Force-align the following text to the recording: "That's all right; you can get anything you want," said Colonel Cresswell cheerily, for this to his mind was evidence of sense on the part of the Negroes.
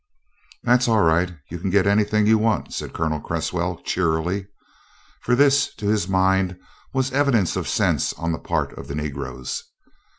"That's 0.63 0.87
all 0.87 1.03
right; 1.03 1.31
you 1.51 1.59
can 1.59 1.69
get 1.69 1.85
anything 1.85 2.25
you 2.25 2.39
want," 2.39 2.73
said 2.73 2.91
Colonel 2.91 3.19
Cresswell 3.19 3.83
cheerily, 3.83 4.47
for 5.21 5.35
this 5.35 5.75
to 5.75 5.85
his 5.85 6.07
mind 6.07 6.57
was 6.91 7.11
evidence 7.11 7.55
of 7.55 7.67
sense 7.69 8.11
on 8.13 8.31
the 8.31 8.39
part 8.39 8.75
of 8.79 8.87
the 8.87 8.95
Negroes. 8.95 9.63